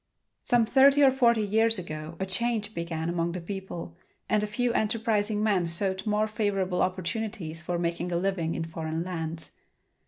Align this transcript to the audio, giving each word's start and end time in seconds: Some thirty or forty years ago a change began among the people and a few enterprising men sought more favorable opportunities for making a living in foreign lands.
Some 0.41 0.65
thirty 0.65 1.03
or 1.03 1.11
forty 1.11 1.43
years 1.43 1.77
ago 1.77 2.15
a 2.19 2.25
change 2.25 2.73
began 2.73 3.07
among 3.07 3.33
the 3.33 3.39
people 3.39 3.95
and 4.27 4.41
a 4.41 4.47
few 4.47 4.73
enterprising 4.73 5.43
men 5.43 5.67
sought 5.67 6.07
more 6.07 6.25
favorable 6.25 6.81
opportunities 6.81 7.61
for 7.61 7.77
making 7.77 8.11
a 8.11 8.15
living 8.17 8.55
in 8.55 8.65
foreign 8.65 9.03
lands. 9.03 9.51